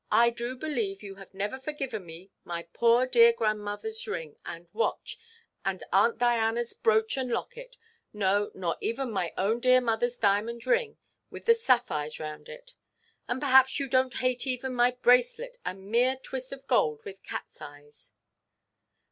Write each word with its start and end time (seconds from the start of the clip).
I 0.11 0.31
do 0.31 0.55
believe 0.55 1.03
you 1.03 1.13
have 1.21 1.31
never 1.31 1.59
forgiven 1.59 2.07
me 2.07 2.31
my 2.43 2.63
poor 2.73 3.05
dear 3.05 3.31
grandmotherʼs 3.33 4.11
ring, 4.11 4.35
and 4.43 4.67
watch, 4.73 5.19
and 5.63 5.83
Aunt 5.93 6.17
Dianaʼs 6.17 6.81
brooch 6.81 7.17
and 7.17 7.29
locket; 7.29 7.77
no, 8.11 8.49
nor 8.55 8.77
even 8.81 9.11
my 9.11 9.31
own 9.37 9.59
dear 9.59 9.79
motherʼs 9.79 10.19
diamond 10.19 10.65
ring 10.65 10.97
with 11.29 11.45
the 11.45 11.53
sapphires 11.53 12.19
round 12.19 12.49
it. 12.49 12.73
And 13.27 13.39
perhaps 13.39 13.79
you 13.79 13.87
donʼt 13.87 14.13
hate 14.15 14.47
even 14.47 14.73
my 14.73 14.89
bracelet, 14.89 15.59
a 15.63 15.75
mere 15.75 16.15
twist 16.15 16.51
of 16.51 16.65
gold 16.65 17.05
with 17.05 17.21
catʼs 17.21 17.61
eyes! 17.61 18.11